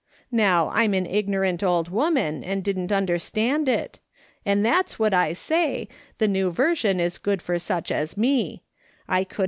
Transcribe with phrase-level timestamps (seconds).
[0.31, 3.99] 'Now, I'm an ignorant old woman, and didn't understand it;
[4.43, 8.63] and that's what I say, the New Version is good for such as me—
[9.07, 9.39] I couldn't 270 MRS.